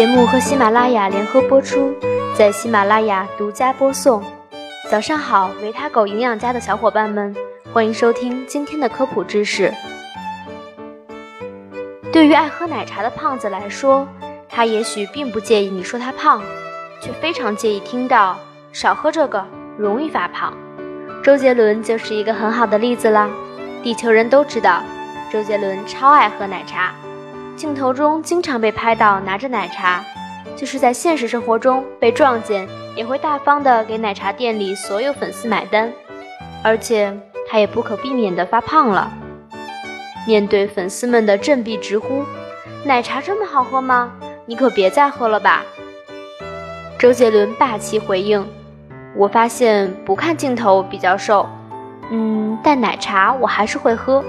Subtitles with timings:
[0.00, 1.94] 节目和喜马拉雅联合播出，
[2.34, 4.24] 在喜马拉雅独家播送。
[4.90, 7.36] 早上好，维他狗营养家的小伙伴们，
[7.70, 9.70] 欢迎收听今天的科普知识。
[12.10, 14.08] 对于爱喝奶茶的胖子来说，
[14.48, 16.42] 他也许并不介意你说他胖，
[17.02, 18.38] 却非常介意听到
[18.72, 19.46] 少喝这个
[19.76, 20.56] 容易发胖。
[21.22, 23.28] 周杰伦就是一个很好的例子啦。
[23.82, 24.82] 地球人都知道，
[25.30, 26.94] 周杰伦超爱喝奶茶。
[27.60, 30.02] 镜头中经常被拍到拿着奶茶，
[30.56, 35.92] 就是在现实生活中被撞见，也会大方的给奶茶店里所有粉丝买单，
[36.64, 37.14] 而且
[37.46, 39.12] 他也不可避免的发胖了。
[40.26, 42.24] 面对粉丝们的振臂直呼
[42.82, 44.10] ：“奶茶这么好喝吗？
[44.46, 45.62] 你可别再喝了吧！”
[46.98, 48.42] 周杰伦霸气回应
[49.14, 51.46] ：“我发现不看镜头比较瘦，
[52.10, 54.24] 嗯，但奶茶我还是会喝。”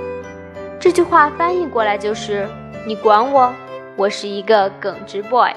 [0.81, 2.45] 这句话翻译过来就是。
[2.83, 3.53] 你管我，
[3.95, 5.51] 我是一个耿直 boy。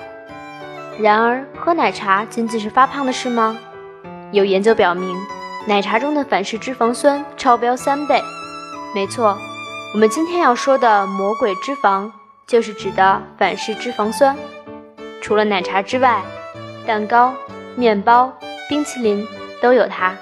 [0.99, 3.57] 然而，喝奶茶仅仅是发胖的事吗？
[4.31, 5.17] 有研究表明，
[5.67, 8.21] 奶茶中的反式脂肪酸超标三倍。
[8.95, 9.39] 没错，
[9.95, 12.11] 我们今天要说的魔鬼脂肪，
[12.47, 14.37] 就是指的反式脂肪酸。
[15.23, 16.23] 除了奶茶之外，
[16.87, 17.33] 蛋糕、
[17.75, 18.31] 面包、
[18.69, 19.27] 冰淇淋
[19.63, 20.13] 都有它。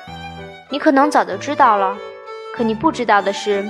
[0.71, 1.99] 你可能早就知道了，
[2.55, 3.69] 可你不知道的是，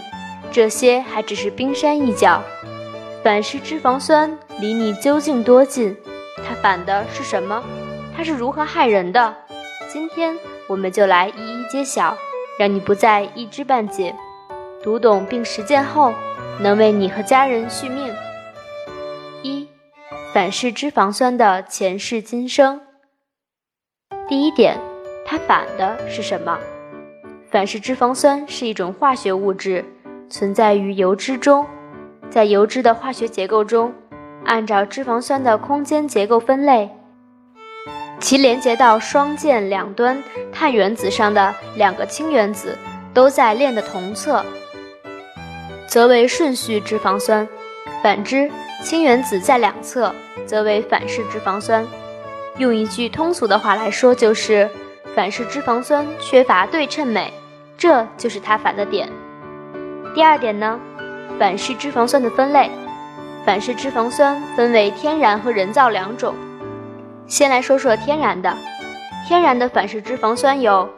[0.53, 2.43] 这些还只是冰山一角。
[3.23, 5.97] 反式脂肪酸离你究竟多近？
[6.39, 7.63] 它反的是什么？
[8.17, 9.33] 它是如何害人的？
[9.89, 12.17] 今天我们就来一一揭晓，
[12.59, 14.13] 让你不再一知半解。
[14.83, 16.13] 读懂并实践后，
[16.59, 18.13] 能为你和家人续命。
[19.45, 19.69] 一、
[20.35, 22.81] 反式脂肪酸的前世今生。
[24.27, 24.81] 第一点，
[25.25, 26.59] 它反的是什么？
[27.53, 29.85] 反式脂肪酸是一种化学物质，
[30.29, 31.65] 存在于油脂中。
[32.33, 33.93] 在油脂的化学结构中，
[34.47, 36.89] 按照脂肪酸的空间结构分类，
[38.21, 42.79] 其连接到双键两端碳原子上的两个氢原子
[43.13, 44.43] 都在链的同侧，
[45.87, 47.47] 则为顺序脂肪酸；
[48.03, 48.51] 反之，
[48.83, 50.15] 氢原子在两侧，
[50.47, 51.87] 则为反式脂肪酸。
[52.57, 54.71] 用一句通俗的话来说，就是
[55.15, 57.31] 反式脂肪酸缺乏对称美，
[57.77, 59.07] 这就是它反的点。
[60.15, 60.81] 第二点呢？
[61.43, 62.71] 反式脂肪酸的分类，
[63.45, 66.33] 反式脂肪酸分为天然和人造两种。
[67.27, 68.57] 先来说说天然的，
[69.27, 70.89] 天然的反式脂肪酸有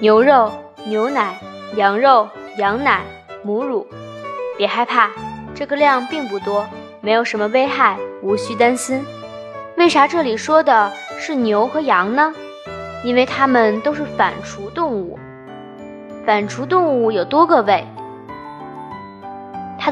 [0.00, 0.50] 牛肉、
[0.86, 1.34] 牛奶、
[1.76, 3.02] 羊肉、羊奶、
[3.42, 3.86] 母乳。
[4.56, 5.10] 别害怕，
[5.54, 6.66] 这个量并不多，
[7.02, 9.04] 没有什么危害，无需担心。
[9.76, 12.32] 为啥这里说的是牛和羊呢？
[13.04, 15.18] 因为它们都是反刍动物。
[16.24, 17.86] 反刍动物有多个胃。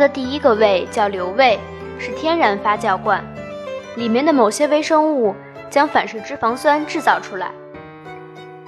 [0.01, 1.61] 的第一个胃叫瘤胃，
[1.99, 3.23] 是天然发酵罐，
[3.95, 5.35] 里面的某些微生物
[5.69, 7.53] 将反式脂肪酸制造出来。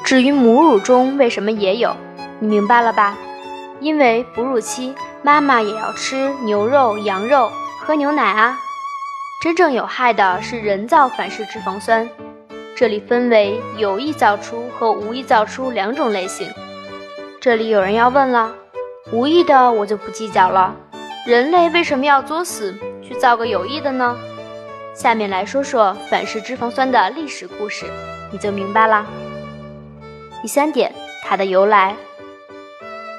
[0.04, 1.96] 至于母乳中为什么也有，
[2.38, 3.16] 你明白了吧？
[3.80, 7.50] 因为哺乳期妈妈也要吃牛肉、羊肉，
[7.80, 8.58] 喝牛奶啊。
[9.42, 12.08] 真正有害的是人造反式脂肪酸，
[12.76, 16.48] 这里分为有意造出和无意造出两种类型。
[17.40, 18.52] 这里有人要问了，
[19.10, 20.76] 无意的我就不计较了。
[21.24, 24.16] 人类为什么要作死去造个有益的呢？
[24.92, 27.86] 下面来说说反式脂肪酸的历史故事，
[28.32, 29.06] 你就明白啦。
[30.42, 31.94] 第三点，它的由来。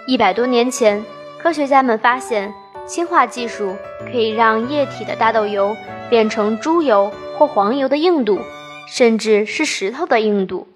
[0.06, 1.02] 一百多年前，
[1.40, 2.53] 科学家们发现
[2.86, 3.74] 氢化技术
[4.12, 5.74] 可以让液体的大豆油
[6.09, 8.38] 变成猪油或黄油的硬度，
[8.86, 10.68] 甚至是石头的硬度。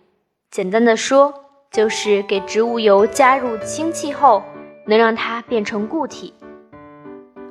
[0.49, 1.33] 简单的说，
[1.73, 4.41] 就是给植物油加入氢气后，
[4.85, 6.33] 能让它变成固体。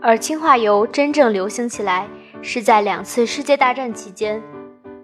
[0.02, 2.06] 而氢化油真正流行起来
[2.42, 4.42] 是在两次世界大战期间，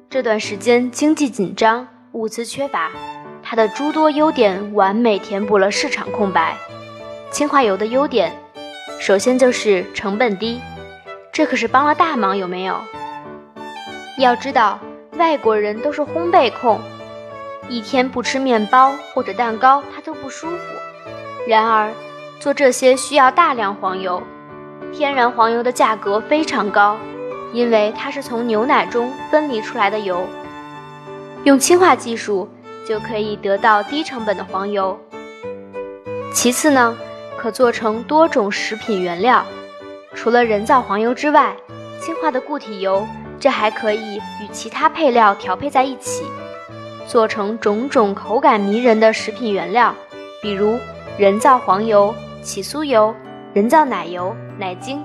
[0.08, 2.90] 这段时间经济紧张，物资缺乏，
[3.42, 6.56] 它的诸多优点完美填补了市场空白。
[7.30, 8.32] 氢化油的优点，
[9.00, 10.60] 首先就是成本低，
[11.32, 12.76] 这可是帮了大忙，有没有？
[14.18, 14.78] 要知道，
[15.16, 16.78] 外国人都是烘焙控，
[17.68, 20.64] 一天不吃面包或者蛋糕，他都不舒服。
[21.48, 21.90] 然而，
[22.38, 24.22] 做这些需要大量黄油。
[24.92, 26.98] 天然黄油的价格非常高，
[27.52, 30.24] 因为它是从牛奶中分离出来的油。
[31.44, 32.48] 用氢化技术
[32.86, 34.98] 就可以得到低成本的黄油。
[36.32, 36.96] 其次呢，
[37.38, 39.44] 可做成多种食品原料。
[40.14, 41.56] 除了人造黄油之外，
[42.00, 43.06] 氢化的固体油
[43.40, 46.22] 这还可以与其他配料调配在一起，
[47.08, 49.94] 做成种种口感迷人的食品原料，
[50.42, 50.78] 比如
[51.16, 53.14] 人造黄油、起酥油。
[53.54, 55.04] 人造奶油、奶精。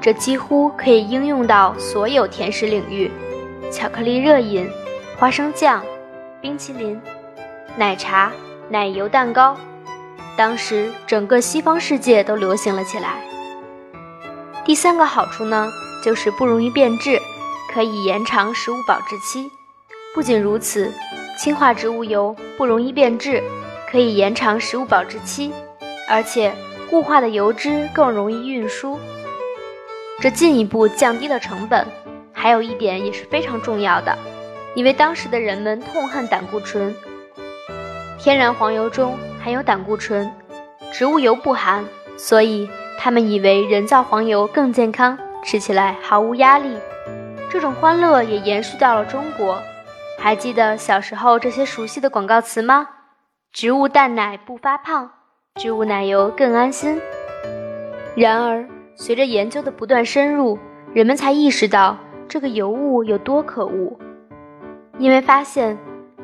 [0.00, 3.10] 这几乎可以应用到所有甜食领域：
[3.72, 4.70] 巧克力热饮、
[5.18, 5.82] 花生酱、
[6.40, 7.00] 冰淇淋、
[7.76, 8.30] 奶茶、
[8.68, 9.56] 奶油蛋糕。
[10.36, 13.20] 当时整个西方世界都流行了起来。
[14.64, 15.68] 第三个好处呢，
[16.04, 17.20] 就是不容易变质，
[17.72, 19.50] 可以延长食物保质期。
[20.14, 20.92] 不仅如此，
[21.36, 23.42] 氢化植物油不容易变质，
[23.90, 25.52] 可以延长食物保质期，
[26.08, 26.54] 而且
[26.92, 29.00] 固化的油脂更容易运输，
[30.20, 31.86] 这进一步降低了成本。
[32.34, 34.14] 还有一点也是非常重要的，
[34.74, 36.94] 因为当时的人们痛恨胆固醇，
[38.18, 40.30] 天然黄油中含有胆固醇，
[40.92, 41.82] 植物油不含，
[42.18, 42.68] 所以。
[42.98, 46.76] 他们以为人造黄油更健康，吃起来毫无压力。
[47.50, 49.60] 这种欢乐也延续到了中国。
[50.18, 52.86] 还记得小时候这些熟悉的广告词吗？
[53.50, 55.10] 植物蛋奶不发胖，
[55.60, 57.00] 植物奶油更安心。
[58.16, 58.66] 然而，
[58.96, 60.58] 随着研究的不断深入，
[60.94, 63.98] 人们才意识到这个油物有多可恶。
[64.98, 65.78] 因为发现，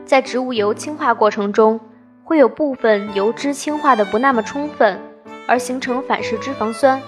[0.04, 1.78] 在植物油氢化过程中，
[2.24, 4.98] 会有部分油脂氢化的不那么充分。
[5.46, 7.00] 而形成反式脂肪酸，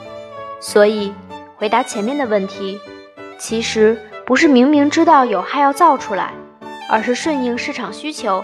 [0.61, 1.13] 所以
[1.57, 2.81] 回答前面的问题，
[3.37, 6.33] 其实不是明明知道有害要造出来，
[6.89, 8.43] 而是顺应市场需求，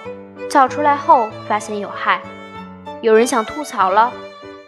[0.50, 2.20] 造出来后发现有害。
[3.02, 4.12] 有人想吐槽了，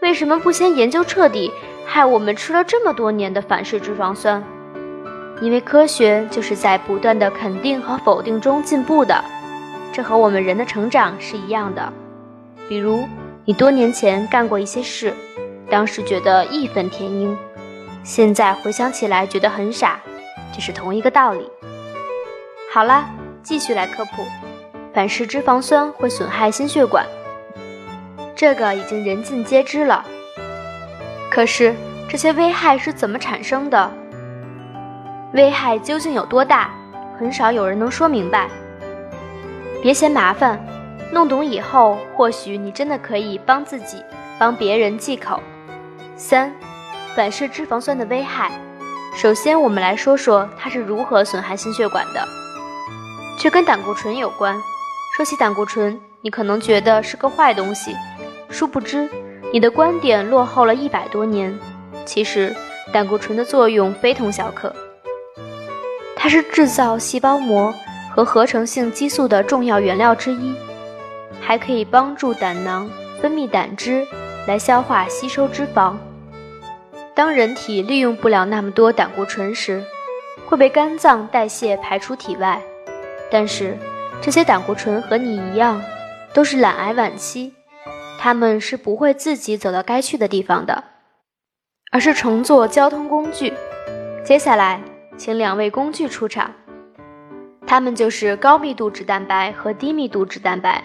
[0.02, 1.50] 为什么不先研究彻底，
[1.86, 4.42] 害我们吃了这么多年的反式脂肪酸？
[5.40, 9.24] 因为科学就是在不断的肯定和否定中进步的，
[9.92, 11.92] 这和我们人的成长是一样的，
[12.68, 13.04] 比如。
[13.44, 15.10] 你多年前干过一些事，
[15.70, 17.34] 当时觉得义愤填膺，
[18.04, 19.98] 现在回想起来觉得很傻，
[20.52, 21.48] 这是同一个道理。
[22.70, 23.08] 好啦，
[23.42, 24.22] 继续来科普，
[24.92, 27.06] 反式脂肪酸会损害心血管，
[28.38, 30.04] 这个已经人尽皆知了。
[31.28, 31.74] 可是
[32.08, 33.90] 这些危害是怎么产生的？
[35.32, 36.70] 危害究竟有多大？
[37.18, 38.48] 很少有人能说明白。
[39.82, 40.64] 别嫌麻烦。
[41.10, 44.04] 弄懂以后，或许你真的可以帮自己、
[44.38, 45.42] 帮别人忌口。
[46.14, 46.54] 三、
[47.16, 48.52] 反式脂肪酸的危害。
[49.16, 52.24] 首先，我们来说说它是如何损害心血管的。
[53.36, 54.54] 这跟胆固醇有关。
[55.16, 57.96] 说起胆固醇，你可能觉得是个坏东西，
[58.50, 59.08] 殊不知
[59.52, 61.58] 你的观点落后了一百多年。
[62.04, 62.54] 其实，
[62.92, 64.74] 胆固醇的作用非同小可，
[66.16, 67.72] 它是制造细胞膜
[68.14, 70.54] 和合成性激素的重要原料之一。
[71.40, 72.90] 还可以帮助胆囊
[73.20, 74.06] 分泌胆汁
[74.46, 75.96] 来消化吸收脂肪。
[77.14, 79.82] 当人体利用不了那么多胆固醇时，
[80.46, 82.60] 会被肝脏代谢排出体外。
[83.30, 83.76] 但是
[84.20, 85.82] 这些胆固醇和你一样，
[86.32, 87.52] 都是懒癌晚期，
[88.18, 90.82] 它们是不会自己走到该去的地方的，
[91.92, 93.54] 而是乘坐交通工具。
[94.24, 94.82] 接下来，
[95.16, 96.50] 请两位工具出场，
[97.64, 100.82] 它们就是高密度脂蛋白和低密度脂蛋白。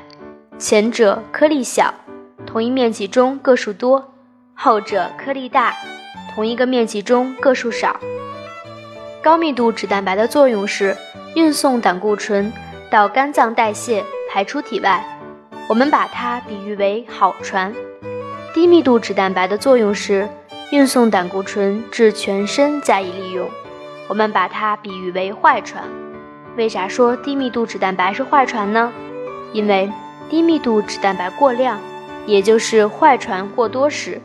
[0.60, 1.92] 前者颗粒小，
[2.46, 4.00] 同一面积中个数多；
[4.54, 5.76] 后者颗粒大，
[6.34, 8.00] 同一个面积中个数少。
[9.24, 10.96] 高密度脂蛋白的作用是
[11.36, 12.54] 运送胆固醇
[12.92, 15.04] 到肝脏代谢排出体外，
[15.70, 17.74] 我们把它比喻为好船。
[18.54, 20.28] 低密度脂蛋白的作用是
[20.72, 23.50] 运送胆固醇至全身加以利用，
[24.08, 25.84] 我们把它比喻为坏船。
[26.56, 28.92] 为啥说低密度脂蛋白是坏船呢？
[29.54, 29.92] 因为
[30.30, 31.80] 低密度脂蛋白过量，
[32.26, 34.22] 也就是坏船过多时，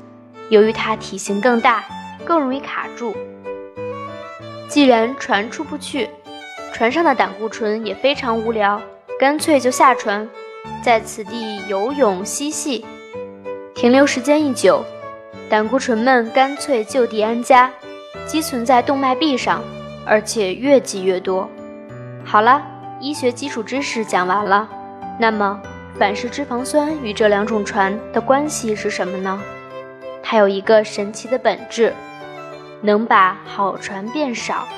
[0.51, 1.85] 由于它体型更大，
[2.25, 3.17] 更容易卡住。
[4.69, 6.11] 既然船出不去，
[6.73, 8.81] 船上的胆固醇也非常无聊，
[9.19, 10.29] 干脆就下船，
[10.83, 12.85] 在此地游泳嬉戏。
[13.75, 14.85] 停留时间一久，
[15.49, 17.71] 胆固醇们干脆就地安家，
[18.27, 19.63] 积存在动脉壁上，
[20.07, 21.49] 而且越积越多。
[22.25, 22.63] 好了，
[23.01, 24.69] 医学基础知识讲完了，
[25.19, 25.61] 那么。
[25.99, 29.43] 反式脂肪酸与这两种船的关系是什么呢？
[30.23, 31.93] 它有一个神奇的本质，
[32.83, 34.69] 能把好船变少，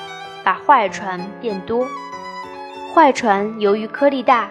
[0.43, 1.87] 把坏船变多。
[2.91, 4.49] 坏船由于颗粒大，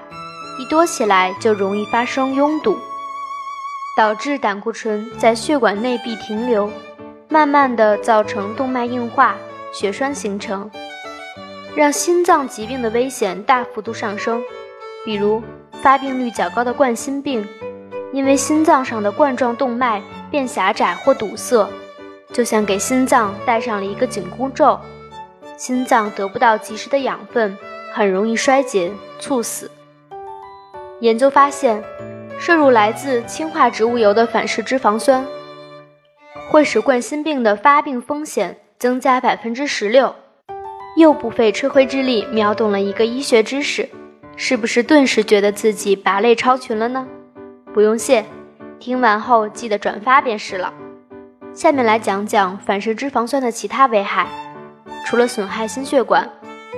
[0.60, 2.76] 一多起来就容易发生拥堵，
[3.96, 6.70] 导致胆固醇在血管内壁停留，
[7.30, 9.36] 慢慢的造成动脉硬化、
[9.72, 10.70] 血栓形成，
[11.74, 14.42] 让心脏疾病的危险大幅度上升，
[15.02, 15.42] 比如。
[15.82, 17.42] 发病率较高的冠心病，
[18.12, 21.66] 因为心脏上的冠状动脉变狭窄或堵塞，
[22.34, 24.78] 就像给心脏戴上了一个紧箍咒，
[25.56, 27.56] 心脏得不到及时的养分，
[27.94, 29.70] 很容易衰竭猝死。
[31.00, 31.82] 研究发现，
[32.38, 35.26] 摄入来自氢化植物油的反式脂肪酸，
[36.50, 40.14] 会使冠心病的发病风险增加百分之十六。
[40.96, 43.88] 又不费吹灰之力秒懂了一个医学知识，
[44.36, 47.06] 是不是顿时觉得自己拔类超群了呢？
[47.72, 48.24] 不用谢，
[48.78, 50.74] 听完后记得转发便是了。
[51.54, 54.26] 下面来讲讲反式脂肪酸的其他危害。
[55.06, 56.28] 除了损害心血管，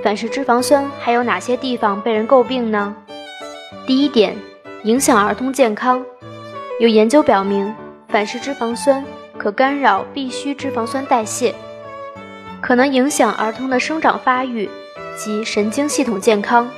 [0.03, 2.95] 反式脂肪酸还有哪些地方被人诟病呢？
[3.85, 4.33] 第一点，
[4.83, 6.01] 影响儿童健康。
[6.79, 7.75] 有研究表明，
[8.07, 9.03] 反式脂肪酸
[9.37, 11.53] 可干扰必需脂肪酸代谢，
[12.61, 14.69] 可能影响儿童的生长发育
[15.17, 16.69] 及神经系统健康。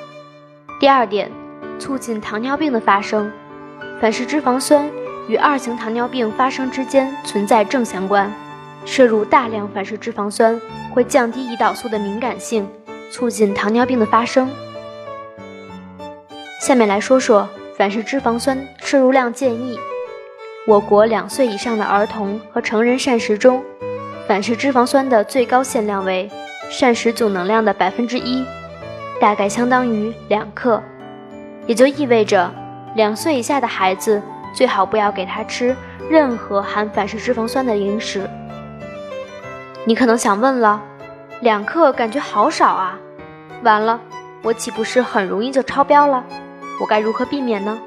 [0.80, 1.30] 第二点，
[1.78, 3.32] 促进糖尿病的发生。
[4.02, 4.90] 反式脂肪酸
[5.28, 8.34] 与二型糖尿病发生之间存在正相关，
[8.84, 10.60] 摄入大量反式脂肪酸
[10.92, 12.68] 会降低胰岛素的敏感性，
[13.12, 14.50] 促进糖尿病的发生。
[16.66, 19.80] 下面来说说反式脂肪酸摄入量建议。
[20.66, 23.64] 我国两岁以上的儿童和成人膳食中，
[24.28, 26.28] 反式脂肪酸的最高限量为
[26.72, 28.44] 膳食总能量的百分之一，
[29.22, 30.82] 大概相当于两克，
[31.68, 32.52] 也就意味着。
[32.96, 34.20] 两岁以下的孩子
[34.52, 35.76] 最好不要给他吃
[36.10, 38.28] 任何含反式脂肪酸的零食。
[39.86, 40.82] 你可能想问了，
[41.42, 42.98] 两克感觉好少啊，
[43.62, 44.02] 完了，
[44.42, 46.26] 我岂不是很容易就超标了？
[46.79, 47.79] 我该如何避免呢？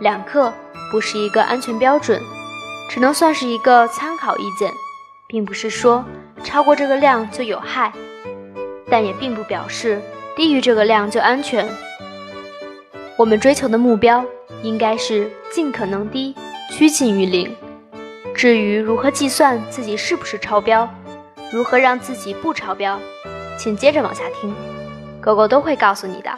[0.00, 0.52] 两克
[0.92, 2.22] 不是一个安全标准，
[2.90, 4.72] 只能算是一个参考意见，
[5.26, 6.04] 并不是说
[6.44, 7.92] 超过这个量就有害，
[8.88, 10.00] 但也并不表示
[10.36, 11.68] 低于这个量就安全。
[13.16, 14.24] 我们追求的目标
[14.62, 16.34] 应该是尽可能低，
[16.70, 17.54] 趋近于零。
[18.34, 20.88] 至于如何计算自己是不是超标，
[21.50, 23.00] 如何让自己不超标，
[23.58, 24.54] 请接着往下听，
[25.22, 26.30] 狗狗都会告诉你的。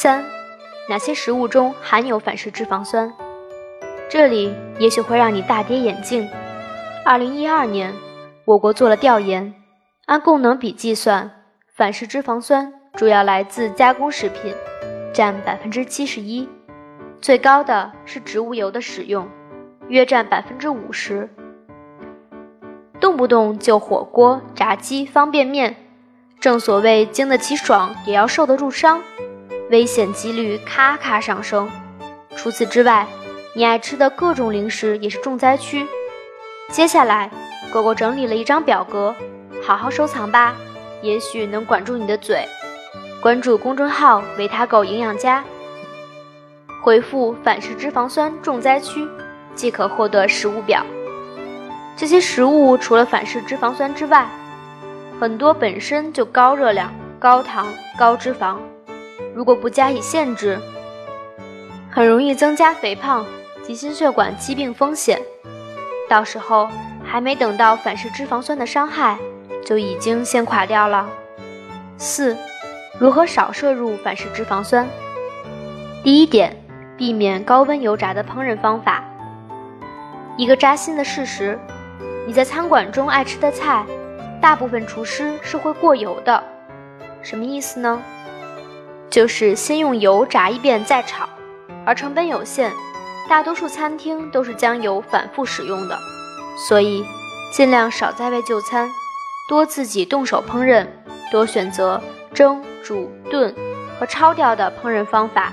[0.00, 0.24] 三，
[0.88, 3.12] 哪些食物中含有反式脂肪酸？
[4.08, 6.24] 这里也许会让你大跌眼镜。
[7.04, 7.92] 二零一二年，
[8.44, 9.52] 我国做了调研，
[10.06, 11.28] 按功能比计算，
[11.74, 14.54] 反式脂肪酸主要来自加工食品。
[15.12, 16.48] 占百分之七十一，
[17.20, 19.28] 最高的是植物油的使用，
[19.88, 21.28] 约占百分之五十。
[23.00, 25.74] 动不动就火锅、炸鸡、方便面，
[26.38, 29.02] 正所谓经得起爽，也要受得住伤，
[29.70, 31.68] 危险几率咔咔上升。
[32.36, 33.06] 除此之外，
[33.54, 35.86] 你爱吃的各种零食也是重灾区。
[36.70, 37.30] 接下来，
[37.72, 39.14] 狗狗整理了一张表格，
[39.62, 40.54] 好好收藏吧，
[41.02, 42.46] 也许能管住你的嘴。
[43.20, 45.44] 关注公众号“维他狗营养家”，
[46.82, 49.06] 回复“反式脂肪酸重灾区”
[49.56, 50.84] 即可获得食物表。
[51.96, 54.28] 这些食物除了反式脂肪酸之外，
[55.18, 57.66] 很多本身就高热量、高糖、
[57.98, 58.58] 高脂肪，
[59.38, 60.58] 如果不加以限制，
[61.92, 63.24] 很容易增加肥胖
[63.62, 65.22] 及心血管疾病风险。
[66.08, 66.68] 到时候
[67.04, 69.16] 还没等到反式脂肪酸的伤害，
[69.64, 71.08] 就已经先垮掉了。
[71.96, 72.36] 四。
[72.98, 74.84] 如何少摄入反式脂肪酸？
[76.02, 76.56] 第一点，
[76.96, 79.04] 避免高温油炸的烹饪方法。
[80.36, 81.56] 一个扎心的事实：
[82.26, 83.86] 你在餐馆中爱吃的菜，
[84.42, 86.42] 大部分厨师是会过油的。
[87.22, 88.02] 什么意思呢？
[89.10, 91.28] 就是先用油炸一遍再炒，
[91.84, 92.70] 而成本有限，
[93.28, 95.98] 大多数餐厅都是将油反复使用的。
[96.68, 97.04] 所以，
[97.52, 98.90] 尽量少在外就餐，
[99.48, 100.86] 多自己动手烹饪，
[101.30, 102.00] 多选择
[102.32, 102.62] 蒸。
[102.80, 103.54] 煮、炖
[104.00, 105.52] 和焯掉的烹饪方法，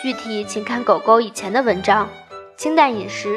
[0.00, 2.08] 具体请看狗狗以前的文章。
[2.56, 3.36] 清淡饮食，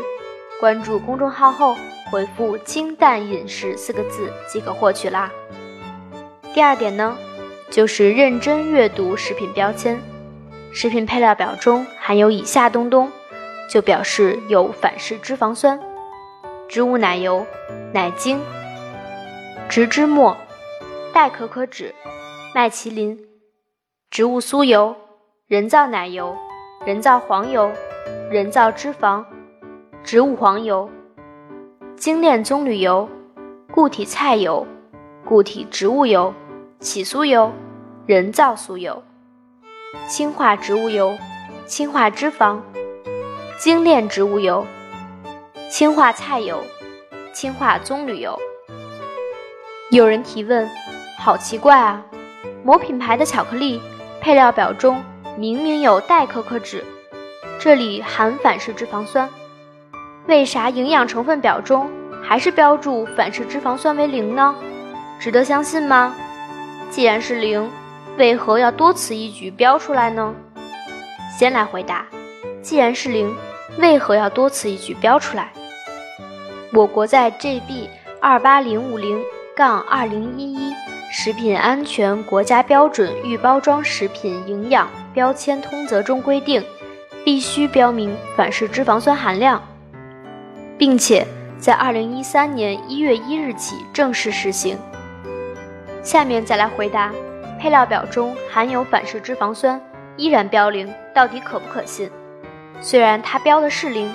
[0.60, 1.76] 关注公众号后
[2.12, 5.32] 回复“清淡饮食”四个字即可获取啦。
[6.54, 7.18] 第二点呢，
[7.76, 10.00] 就是认真阅读食品标签，
[10.72, 13.12] 食品配料表中含有以下东东，
[13.70, 15.78] 就表示有反式脂肪酸：
[16.70, 17.46] 植物奶油、
[17.92, 18.40] 奶精、
[19.68, 20.38] 植脂末、
[21.14, 21.94] 代可可脂。
[22.54, 23.20] 麦淇淋、
[24.10, 24.96] 植物酥油、
[25.46, 26.34] 人造奶油、
[26.86, 27.70] 人造黄油、
[28.32, 29.22] 人造脂肪、
[30.02, 30.90] 植物黄油、
[31.98, 33.10] 精炼棕榈油、
[33.70, 34.66] 固体菜油、
[35.26, 36.34] 固体植物油、
[36.80, 37.52] 起酥油、
[38.08, 39.02] 人造酥油、
[40.08, 41.18] 氢化植物油、
[41.66, 42.60] 氢化脂肪、
[43.58, 44.68] 精炼植物油、
[45.72, 46.64] 氢化菜油、
[47.34, 48.38] 氢化棕榈油。
[49.90, 50.70] 有人提问：
[51.18, 52.06] 好奇怪啊！
[52.64, 53.82] 某品牌的巧克力
[54.22, 55.04] 配料表中
[55.36, 56.86] 明明有代可可脂，
[57.58, 59.28] 这里含反式脂肪酸，
[60.28, 61.90] 为啥营养成分表中
[62.22, 64.54] 还是标注反式脂肪酸为零呢？
[65.20, 66.16] 值得相信吗？
[66.92, 67.68] 既然是零，
[68.18, 70.34] 为何要多此一举标出来呢？
[71.38, 72.06] 先来回答，
[72.62, 73.36] 既然是零，
[73.78, 75.52] 为何要多此一举标出来？
[76.72, 77.90] 我国在 GB
[78.22, 79.22] 二八零五零
[79.54, 80.74] 杠二零一一
[81.12, 86.64] 食品安全国家标准预包装食品营养标签通则中规定，
[87.26, 89.62] 必须标明反式脂肪酸含量，
[90.78, 91.28] 并且
[91.60, 94.78] 在二零一三年一月一日起正式实行。
[96.02, 97.12] 下面再来回答，
[97.60, 99.82] 配料表中含有反式脂肪酸
[100.18, 102.10] 依然标零，到底可不可信？
[102.82, 104.14] 虽然它标的是零，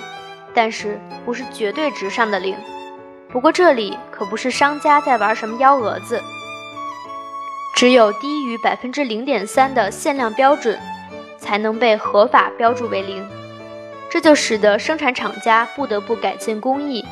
[0.53, 2.55] 但是不是绝对值上的零。
[3.29, 6.21] 不过这里可不是商家在玩什么幺蛾子，
[7.75, 10.79] 只有低于百分之零点三的限量标准，
[11.37, 13.27] 才能被合法标注为零。
[14.09, 17.05] 这就使得生产厂家不得不改进工艺。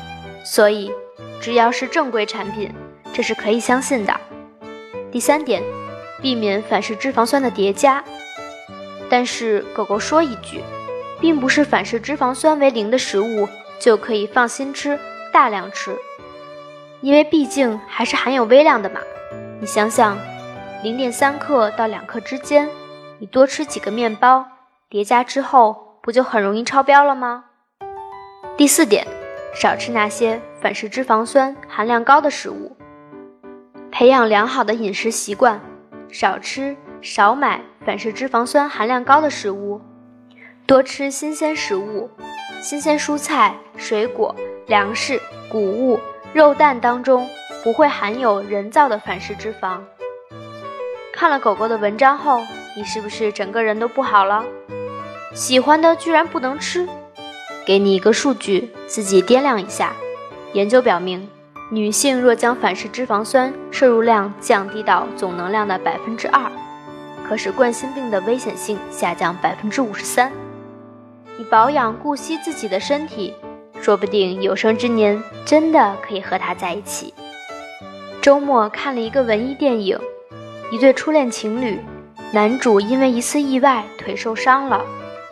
[0.44, 0.92] 所以，
[1.40, 2.70] 只要是正规产品，
[3.12, 4.14] 这是可以相信的。
[5.10, 5.62] 第三点，
[6.20, 8.02] 避免反式脂肪酸的叠加。
[9.08, 10.62] 但是狗狗说一句，
[11.20, 13.48] 并不是反式脂肪酸为零的食物
[13.78, 14.98] 就可以放心吃、
[15.32, 15.96] 大量吃，
[17.00, 19.00] 因为毕竟还是含有微量的嘛。
[19.60, 20.16] 你想想，
[20.82, 22.68] 零点三克到两克之间，
[23.18, 24.46] 你多吃几个面包，
[24.88, 27.44] 叠加之后不就很容易超标了吗？
[28.56, 29.06] 第四点，
[29.54, 32.76] 少吃那些反式脂肪酸含量高的食物。
[33.90, 35.60] 培养良好的饮食习惯，
[36.12, 39.80] 少吃少买反式脂肪酸含量高的食物，
[40.66, 42.10] 多吃新鲜食物，
[42.60, 44.34] 新鲜蔬菜、水果、
[44.66, 46.00] 粮食、谷物、
[46.32, 47.28] 肉蛋当中
[47.62, 49.78] 不会含有人造的反式脂肪。
[51.12, 52.40] 看了狗狗的文章后，
[52.76, 54.44] 你是不是整个人都不好了？
[55.34, 56.88] 喜欢的居然不能吃？
[57.64, 59.92] 给你一个数据，自己掂量一下。
[60.54, 61.28] 研究表明。
[61.72, 66.50] 女性若将反式脂肪酸摄入量降低到总能量的百分之二，
[67.24, 70.32] 可使冠心病的危险性下降百分之五十三。
[71.38, 73.32] 你保养顾惜自己的身体，
[73.80, 77.14] 说不定有生之年真的可以和他在一起。
[78.20, 79.96] 周末看了一个文艺电影，
[80.72, 81.78] 一对初恋情侣，
[82.32, 84.84] 男主因为一次意外腿受伤了，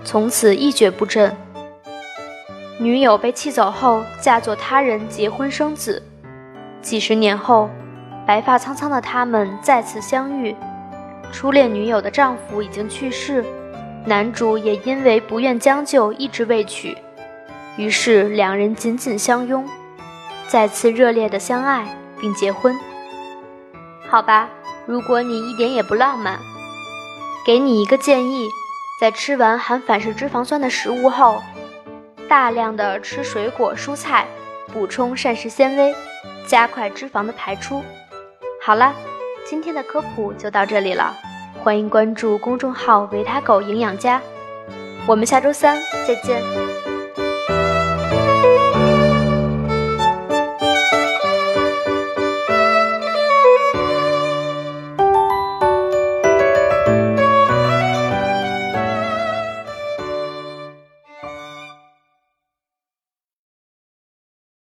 [0.05, 1.37] 从此一蹶不振。
[2.79, 6.01] 女友被气走后，嫁作他人，结婚生子。
[6.89, 7.69] 几十年后，
[8.27, 10.57] 白发苍苍的他们再次相遇。
[11.31, 13.45] 初恋女友的丈夫已经去世，
[14.07, 16.97] 男主也因为不愿将就，一直未娶。
[17.77, 19.69] 于是两人紧紧相拥，
[20.47, 22.75] 再次热烈的相爱并结婚。
[24.09, 24.49] 好吧，
[24.87, 26.39] 如果你一点也不浪漫，
[27.45, 28.49] 给你一个建议：
[28.99, 31.43] 在吃完含反式脂肪酸的食物后，
[32.31, 34.27] 大量的吃水果蔬菜，
[34.73, 35.95] 补充膳食纤维。
[36.49, 37.85] 加快脂肪的排出。
[38.61, 38.95] 好了，
[39.45, 41.15] 今天的科普就到这里了，
[41.63, 44.21] 欢迎关注公众号“维他狗营养家”，
[45.07, 46.43] 我们下周三再见。